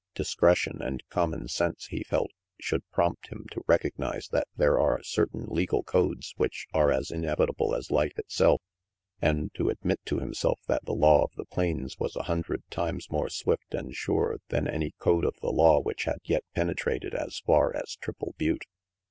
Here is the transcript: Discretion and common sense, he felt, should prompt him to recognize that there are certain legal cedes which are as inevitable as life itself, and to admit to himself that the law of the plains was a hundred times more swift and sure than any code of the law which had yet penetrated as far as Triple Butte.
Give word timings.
Discretion 0.15 0.81
and 0.81 1.03
common 1.09 1.47
sense, 1.47 1.85
he 1.91 2.03
felt, 2.03 2.31
should 2.59 2.81
prompt 2.89 3.27
him 3.27 3.45
to 3.51 3.61
recognize 3.67 4.29
that 4.29 4.47
there 4.57 4.79
are 4.79 5.03
certain 5.03 5.45
legal 5.45 5.83
cedes 5.87 6.33
which 6.37 6.65
are 6.73 6.91
as 6.91 7.11
inevitable 7.11 7.75
as 7.75 7.91
life 7.91 8.17
itself, 8.17 8.63
and 9.21 9.53
to 9.53 9.69
admit 9.69 9.99
to 10.05 10.17
himself 10.17 10.59
that 10.67 10.83
the 10.85 10.95
law 10.95 11.21
of 11.25 11.33
the 11.35 11.45
plains 11.45 11.99
was 11.99 12.15
a 12.15 12.23
hundred 12.23 12.63
times 12.71 13.11
more 13.11 13.29
swift 13.29 13.75
and 13.75 13.93
sure 13.93 14.37
than 14.49 14.67
any 14.67 14.95
code 14.97 15.23
of 15.23 15.35
the 15.39 15.51
law 15.51 15.79
which 15.79 16.05
had 16.05 16.17
yet 16.23 16.43
penetrated 16.55 17.13
as 17.13 17.37
far 17.45 17.71
as 17.77 17.95
Triple 17.97 18.33
Butte. 18.39 18.65